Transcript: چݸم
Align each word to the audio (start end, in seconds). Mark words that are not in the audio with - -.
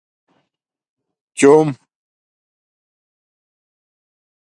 چݸم 1.37 1.67